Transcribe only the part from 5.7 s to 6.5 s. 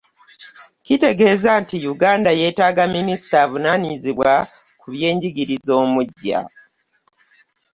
omuggya.